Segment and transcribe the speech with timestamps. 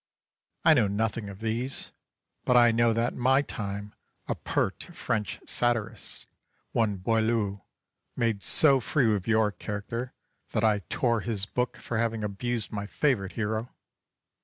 [0.63, 0.71] Charles.
[0.71, 1.91] I know nothing of these;
[2.43, 3.93] but I know that in my time
[4.27, 6.27] a pert French satirist,
[6.71, 7.65] one Boileau,
[8.15, 10.15] made so free with your character,
[10.53, 13.75] that I tore his book for having abused my favourite hero.